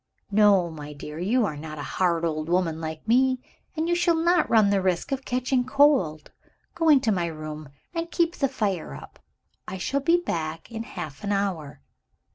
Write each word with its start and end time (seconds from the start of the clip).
"No, 0.31 0.71
my 0.71 0.93
dear. 0.93 1.19
You 1.19 1.45
are 1.45 1.55
not 1.55 1.77
a 1.77 1.83
hard 1.83 2.25
old 2.25 2.49
woman 2.49 2.81
like 2.81 3.07
me 3.07 3.39
and 3.77 3.87
you 3.87 3.93
shall 3.93 4.15
not 4.15 4.49
run 4.49 4.71
the 4.71 4.81
risk 4.81 5.11
of 5.11 5.25
catching 5.25 5.63
cold. 5.63 6.31
Go 6.73 6.89
into 6.89 7.11
my 7.11 7.27
room, 7.27 7.69
and 7.93 8.09
keep 8.09 8.37
the 8.37 8.49
fire 8.49 8.95
up. 8.95 9.19
I 9.67 9.77
shall 9.77 9.99
be 10.01 10.17
back 10.19 10.71
in 10.71 10.81
half 10.81 11.23
an 11.23 11.31
hour. 11.31 11.81